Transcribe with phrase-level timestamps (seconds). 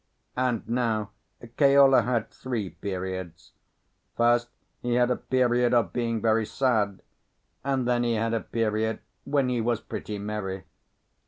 [0.35, 1.11] And now
[1.59, 3.51] Keola had three periods.
[4.17, 4.49] First
[4.81, 7.03] he had a period of being very sad,
[7.63, 10.63] and then he had a period when he was pretty merry.